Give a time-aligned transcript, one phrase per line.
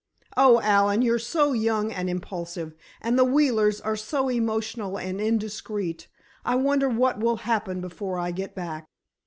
[0.35, 6.07] Oh, Allen, you're so young and impulsive, and the Wheelers are so emotional and indiscreet,
[6.43, 8.87] I wonder what will happen before I get back!"